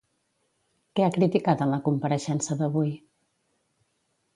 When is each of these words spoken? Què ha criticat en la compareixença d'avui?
Què 0.99 1.05
ha 1.07 1.11
criticat 1.19 1.63
en 1.67 1.71
la 1.75 1.81
compareixença 1.91 2.61
d'avui? 2.65 2.95